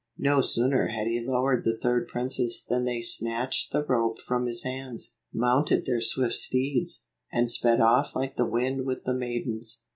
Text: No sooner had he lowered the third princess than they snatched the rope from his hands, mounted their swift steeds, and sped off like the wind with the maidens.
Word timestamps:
No 0.17 0.41
sooner 0.41 0.87
had 0.87 1.05
he 1.05 1.23
lowered 1.23 1.63
the 1.63 1.77
third 1.77 2.07
princess 2.07 2.59
than 2.59 2.85
they 2.85 3.03
snatched 3.03 3.71
the 3.71 3.85
rope 3.85 4.17
from 4.19 4.47
his 4.47 4.63
hands, 4.63 5.15
mounted 5.31 5.85
their 5.85 6.01
swift 6.01 6.33
steeds, 6.33 7.05
and 7.31 7.51
sped 7.51 7.79
off 7.79 8.15
like 8.15 8.35
the 8.35 8.47
wind 8.49 8.87
with 8.87 9.03
the 9.03 9.13
maidens. 9.13 9.85